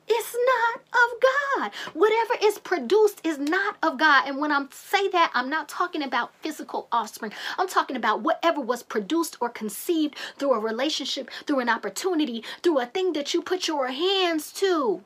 [0.09, 1.71] it's not of God.
[1.95, 4.27] Whatever is produced is not of God.
[4.27, 7.33] And when I say that, I'm not talking about physical offspring.
[7.59, 12.81] I'm talking about whatever was produced or conceived through a relationship, through an opportunity, through
[12.81, 15.03] a thing that you put your hands to.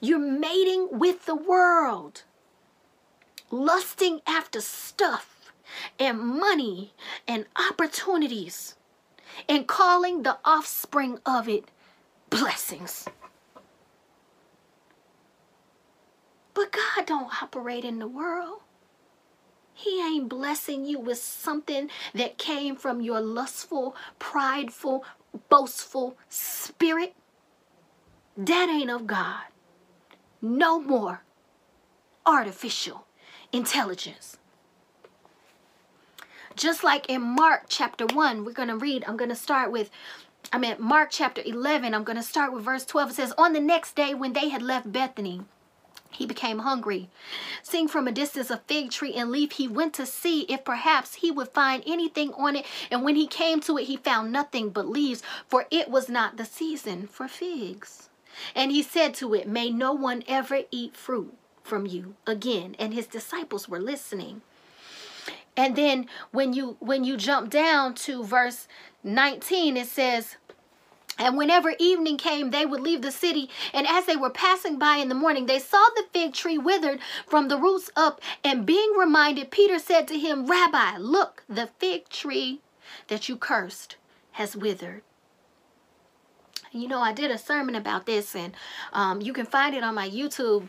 [0.00, 2.22] You're mating with the world,
[3.50, 5.52] lusting after stuff
[5.98, 6.92] and money
[7.26, 8.76] and opportunities,
[9.48, 11.70] and calling the offspring of it
[12.30, 13.06] blessings.
[16.54, 18.60] But God don't operate in the world.
[19.74, 25.04] He ain't blessing you with something that came from your lustful, prideful,
[25.48, 27.14] boastful spirit.
[28.36, 29.44] That ain't of God.
[30.42, 31.22] No more
[32.26, 33.06] artificial
[33.52, 34.36] intelligence.
[36.56, 39.90] Just like in Mark chapter 1, we're going to read, I'm going to start with
[40.50, 41.92] I'm at Mark chapter 11.
[41.92, 43.10] I'm going to start with verse 12.
[43.10, 45.42] It says, On the next day when they had left Bethany,
[46.10, 47.10] he became hungry.
[47.62, 51.16] Seeing from a distance a fig tree and leaf, he went to see if perhaps
[51.16, 52.64] he would find anything on it.
[52.90, 56.38] And when he came to it, he found nothing but leaves, for it was not
[56.38, 58.08] the season for figs.
[58.54, 62.74] And he said to it, May no one ever eat fruit from you again.
[62.78, 64.40] And his disciples were listening.
[65.58, 68.68] And then when you when you jump down to verse
[69.02, 70.36] 19 it says
[71.18, 73.50] and whenever evening came, they would leave the city.
[73.72, 77.00] And as they were passing by in the morning, they saw the fig tree withered
[77.26, 78.20] from the roots up.
[78.44, 82.60] And being reminded, Peter said to him, Rabbi, look, the fig tree
[83.08, 83.96] that you cursed
[84.32, 85.02] has withered.
[86.70, 88.54] You know, I did a sermon about this, and
[88.92, 90.68] um, you can find it on my YouTube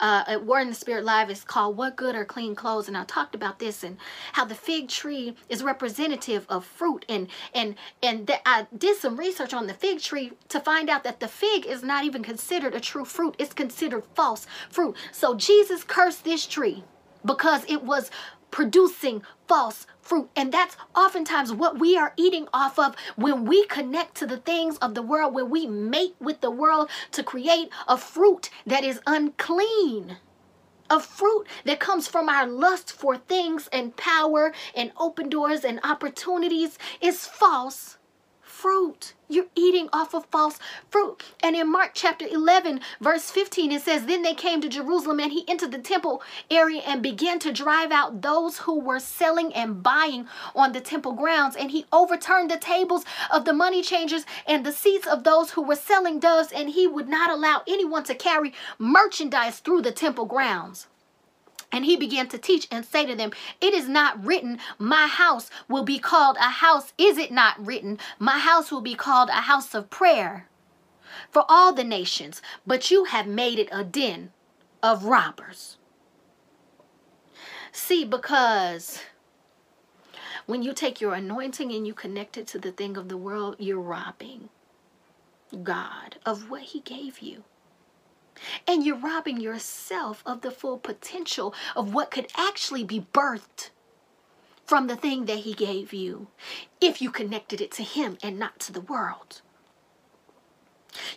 [0.00, 2.88] uh, at War in the Spirit Live is called What Good Are Clean Clothes.
[2.88, 3.96] And I talked about this and
[4.32, 7.04] how the fig tree is representative of fruit.
[7.08, 11.20] And and and I did some research on the fig tree to find out that
[11.20, 13.34] the fig is not even considered a true fruit.
[13.38, 14.96] It's considered false fruit.
[15.12, 16.84] So Jesus cursed this tree
[17.24, 18.10] because it was
[18.56, 20.30] producing false fruit.
[20.34, 24.78] And that's oftentimes what we are eating off of when we connect to the things
[24.78, 28.98] of the world, when we mate with the world to create a fruit that is
[29.06, 30.16] unclean.
[30.88, 35.78] A fruit that comes from our lust for things and power and open doors and
[35.84, 37.95] opportunities is false
[38.66, 39.14] fruit.
[39.28, 40.58] You're eating off of false
[40.90, 41.22] fruit.
[41.40, 45.30] And in Mark chapter 11, verse 15, it says, Then they came to Jerusalem, and
[45.30, 49.84] he entered the temple area and began to drive out those who were selling and
[49.84, 51.54] buying on the temple grounds.
[51.54, 55.62] And he overturned the tables of the money changers and the seats of those who
[55.62, 60.24] were selling doves, and he would not allow anyone to carry merchandise through the temple
[60.24, 60.88] grounds.
[61.76, 65.50] And he began to teach and say to them, It is not written, My house
[65.68, 66.94] will be called a house.
[66.96, 70.48] Is it not written, My house will be called a house of prayer
[71.30, 72.40] for all the nations?
[72.66, 74.32] But you have made it a den
[74.82, 75.76] of robbers.
[77.72, 79.02] See, because
[80.46, 83.56] when you take your anointing and you connect it to the thing of the world,
[83.58, 84.48] you're robbing
[85.62, 87.44] God of what he gave you.
[88.66, 93.70] And you're robbing yourself of the full potential of what could actually be birthed
[94.64, 96.28] from the thing that He gave you
[96.80, 99.42] if you connected it to Him and not to the world.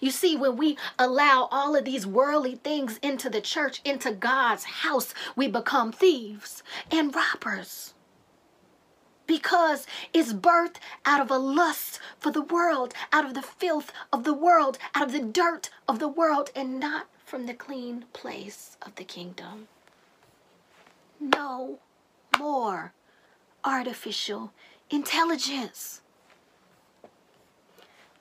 [0.01, 4.65] You see, when we allow all of these worldly things into the church, into God's
[4.65, 7.93] house, we become thieves and robbers
[9.29, 14.23] because it's birthed out of a lust for the world, out of the filth of
[14.23, 18.75] the world, out of the dirt of the world, and not from the clean place
[18.81, 19.67] of the kingdom.
[21.19, 21.77] No
[22.39, 22.91] more
[23.63, 24.51] artificial
[24.89, 26.01] intelligence.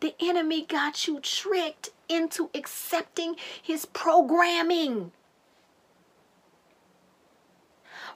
[0.00, 5.12] The enemy got you tricked into accepting his programming.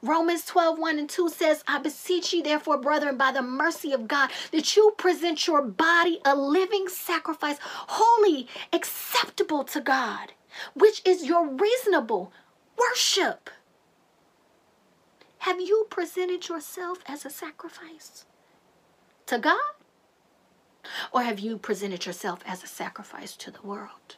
[0.02, 4.08] Romans 12, 1 and 2 says, I beseech you, therefore, brethren, by the mercy of
[4.08, 10.32] God, that you present your body a living sacrifice, holy, acceptable to God,
[10.74, 12.32] which is your reasonable
[12.76, 13.48] worship.
[15.38, 18.24] Have you presented yourself as a sacrifice
[19.26, 19.58] to God?
[21.12, 24.16] Or have you presented yourself as a sacrifice to the world?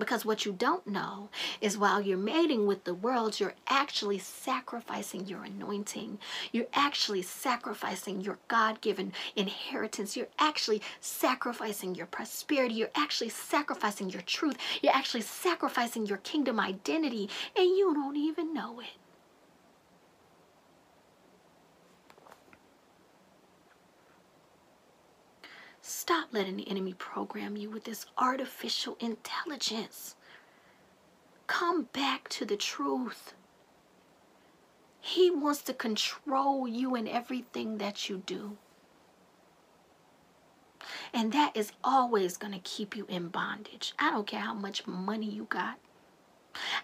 [0.00, 1.28] Because what you don't know
[1.60, 6.18] is while you're mating with the world, you're actually sacrificing your anointing.
[6.50, 10.16] You're actually sacrificing your God given inheritance.
[10.16, 12.74] You're actually sacrificing your prosperity.
[12.74, 14.56] You're actually sacrificing your truth.
[14.82, 18.99] You're actually sacrificing your kingdom identity, and you don't even know it.
[25.90, 30.14] Stop letting the enemy program you with this artificial intelligence.
[31.48, 33.34] Come back to the truth.
[35.00, 38.56] He wants to control you in everything that you do.
[41.12, 43.92] And that is always going to keep you in bondage.
[43.98, 45.80] I don't care how much money you got.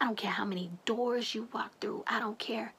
[0.00, 2.02] I don't care how many doors you walk through.
[2.08, 2.72] I don't care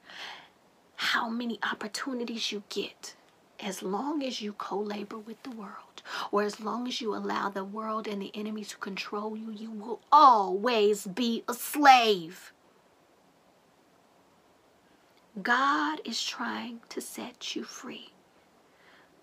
[0.97, 3.15] how many opportunities you get.
[3.59, 7.49] As long as you co labor with the world, or as long as you allow
[7.49, 12.53] the world and the enemy to control you, you will always be a slave.
[15.41, 18.09] God is trying to set you free,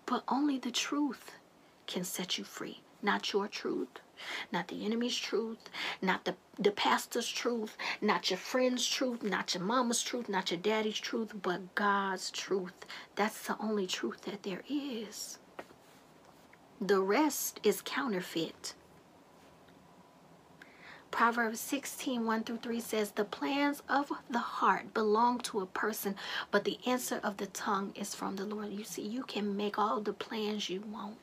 [0.05, 1.31] but only the truth
[1.87, 4.01] can set you free, not your truth,
[4.51, 5.69] not the enemy's truth,
[6.01, 10.59] not the, the pastor's truth, not your friend's truth, not your mama's truth, not your
[10.59, 12.73] daddy's truth, but God's truth.
[13.15, 15.39] That's the only truth that there is.
[16.81, 18.73] The rest is counterfeit.
[21.11, 26.15] Proverbs 16, 1 through 3 says, The plans of the heart belong to a person,
[26.51, 28.73] but the answer of the tongue is from the Lord.
[28.73, 31.15] You see, you can make all the plans you want.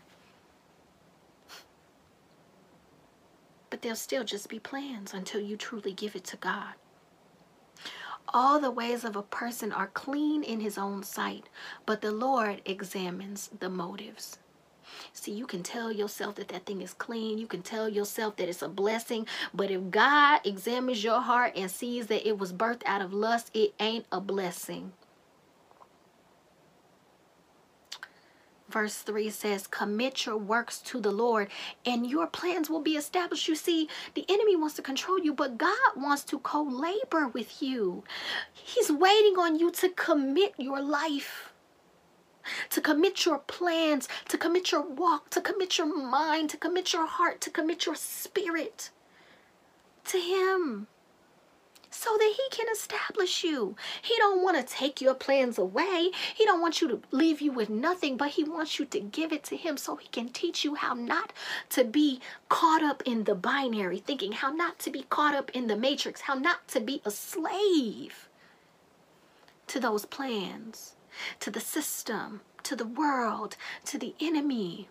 [3.83, 6.75] But they'll still just be plans until you truly give it to God.
[8.29, 11.49] All the ways of a person are clean in his own sight,
[11.85, 14.39] but the Lord examines the motives.
[15.13, 17.39] See, you can tell yourself that that thing is clean.
[17.39, 19.27] You can tell yourself that it's a blessing.
[19.53, 23.51] But if God examines your heart and sees that it was birthed out of lust,
[23.53, 24.93] it ain't a blessing.
[28.73, 31.49] Verse 3 says, Commit your works to the Lord,
[31.85, 33.47] and your plans will be established.
[33.49, 37.63] You see, the enemy wants to control you, but God wants to co labor with
[37.63, 38.03] you.
[38.53, 41.53] He's waiting on you to commit your life
[42.71, 47.07] to commit your plans, to commit your walk, to commit your mind, to commit your
[47.07, 48.91] heart, to commit your spirit
[50.07, 50.89] to Him.
[51.95, 53.77] So that he can establish you.
[54.01, 56.11] He don't want to take your plans away.
[56.35, 59.33] He don't want you to leave you with nothing, but he wants you to give
[59.33, 61.33] it to him so he can teach you how not
[61.71, 65.67] to be caught up in the binary thinking, how not to be caught up in
[65.67, 68.29] the matrix, how not to be a slave
[69.67, 70.97] to those plans,
[71.41, 74.89] to the system, to the world, to the enemy.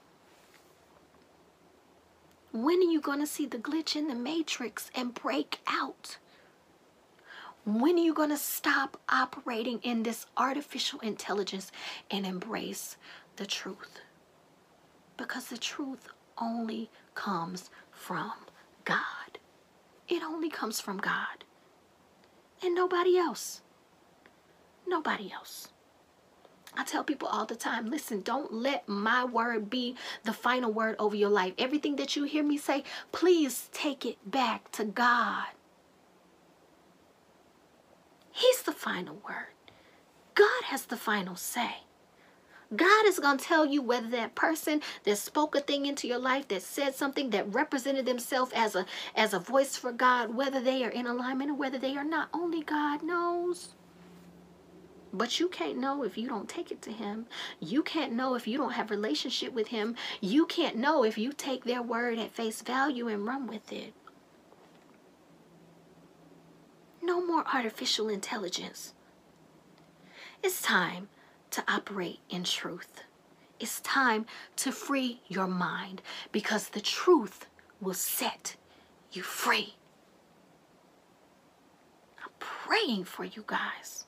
[2.52, 6.18] When are you going to see the glitch in the matrix and break out?
[7.66, 11.72] When are you going to stop operating in this artificial intelligence
[12.10, 12.98] and embrace
[13.36, 14.00] the truth?
[15.16, 16.08] Because the truth
[16.40, 18.34] only comes from
[18.84, 19.38] God.
[20.10, 21.44] It only comes from God
[22.64, 23.62] and nobody else.
[24.88, 25.70] Nobody else.
[26.76, 30.96] I tell people all the time listen, don't let my word be the final word
[31.00, 31.54] over your life.
[31.58, 35.48] Everything that you hear me say, please take it back to God.
[38.32, 39.54] He's the final word.
[40.36, 41.84] God has the final say.
[42.74, 46.20] God is going to tell you whether that person that spoke a thing into your
[46.20, 50.62] life, that said something, that represented themselves as a as a voice for God, whether
[50.62, 52.30] they are in alignment or whether they are not.
[52.34, 53.74] Only God knows.
[55.14, 57.26] But you can't know if you don't take it to him.
[57.60, 59.96] You can't know if you don't have relationship with him.
[60.22, 63.94] You can't know if you take their word at face value and run with it.
[67.02, 68.94] No more artificial intelligence.
[70.44, 71.10] It's time
[71.50, 73.04] to operate in truth.
[73.60, 74.26] It's time
[74.58, 77.48] to free your mind because the truth
[77.80, 78.56] will set
[79.12, 79.76] you free.
[82.24, 84.06] I'm praying for you guys.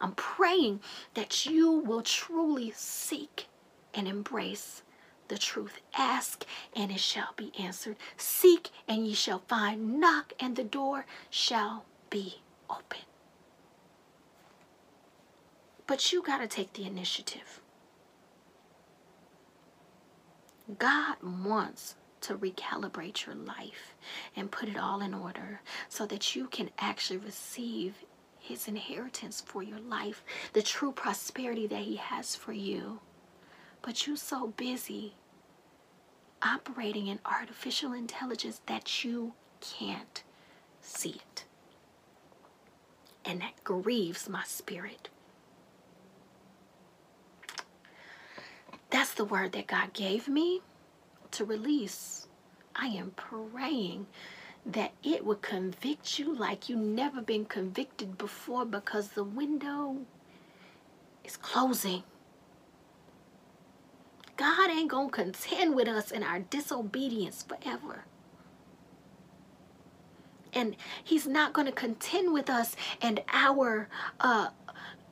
[0.00, 0.80] I'm praying
[1.14, 3.48] that you will truly seek
[3.94, 4.82] and embrace
[5.28, 5.80] the truth.
[5.96, 7.96] Ask and it shall be answered.
[8.16, 9.98] Seek and ye shall find.
[9.98, 13.00] Knock and the door shall be open.
[15.86, 17.60] But you got to take the initiative.
[20.78, 23.94] God wants to recalibrate your life
[24.36, 27.94] and put it all in order so that you can actually receive
[28.38, 33.00] his inheritance for your life, the true prosperity that he has for you.
[33.82, 35.14] But you're so busy
[36.42, 40.22] operating in artificial intelligence that you can't
[40.80, 41.44] see it.
[43.28, 45.10] And that grieves my spirit.
[48.88, 50.62] That's the word that God gave me
[51.32, 52.26] to release.
[52.74, 54.06] I am praying
[54.64, 59.98] that it would convict you like you've never been convicted before because the window
[61.22, 62.04] is closing.
[64.38, 68.04] God ain't going to contend with us in our disobedience forever.
[70.58, 73.88] And he's not going to contend with us and our
[74.20, 74.48] uh,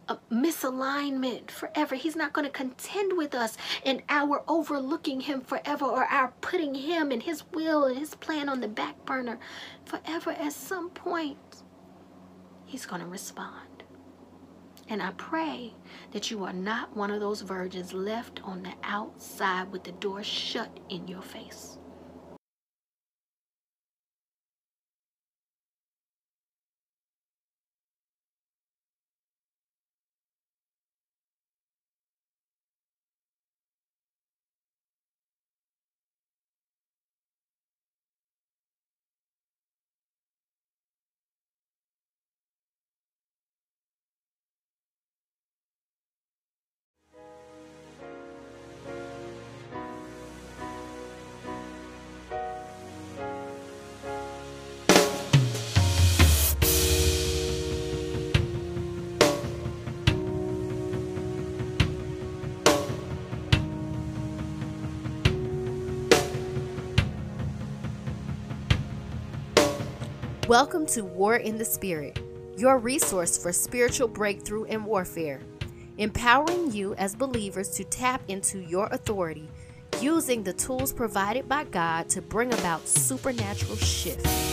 [0.09, 1.94] a misalignment forever.
[1.94, 6.74] He's not going to contend with us in our overlooking him forever or our putting
[6.74, 9.38] him and his will and his plan on the back burner
[9.84, 10.30] forever.
[10.30, 11.38] At some point,
[12.66, 13.84] he's going to respond.
[14.88, 15.74] And I pray
[16.12, 20.22] that you are not one of those virgins left on the outside with the door
[20.22, 21.78] shut in your face.
[70.59, 72.18] Welcome to War in the Spirit,
[72.57, 75.38] your resource for spiritual breakthrough and warfare,
[75.98, 79.50] empowering you as believers to tap into your authority
[80.00, 84.45] using the tools provided by God to bring about supernatural shift.